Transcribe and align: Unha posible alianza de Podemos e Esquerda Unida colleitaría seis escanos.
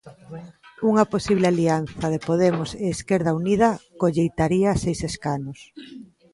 Unha 0.89 1.05
posible 1.13 1.45
alianza 1.49 2.05
de 2.13 2.19
Podemos 2.27 2.69
e 2.83 2.85
Esquerda 2.95 3.35
Unida 3.41 3.69
colleitaría 4.01 4.71
seis 4.83 4.99
escanos. 5.09 5.59